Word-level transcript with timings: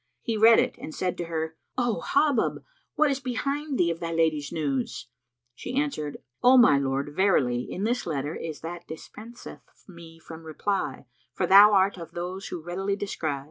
He 0.23 0.35
read 0.35 0.57
it 0.57 0.73
and 0.79 0.95
said 0.95 1.15
to 1.19 1.25
her, 1.25 1.57
"O 1.77 2.01
Hubub, 2.01 2.63
what 2.95 3.11
is 3.11 3.19
behind 3.19 3.77
thee 3.77 3.91
of 3.91 3.99
thy 3.99 4.11
lady's 4.11 4.49
news[FN#325]?" 4.49 5.05
She 5.53 5.75
answered, 5.79 6.17
"O 6.41 6.57
my 6.57 6.79
lord, 6.79 7.13
verily, 7.15 7.71
in 7.71 7.83
this 7.83 8.07
letter 8.07 8.35
is 8.35 8.61
that 8.61 8.87
dispenseth 8.87 9.85
me 9.87 10.17
from 10.17 10.41
reply, 10.43 11.05
for 11.35 11.45
thou 11.45 11.73
art 11.73 11.99
of 11.99 12.13
those 12.13 12.47
who 12.47 12.59
readily 12.63 12.95
descry!" 12.95 13.29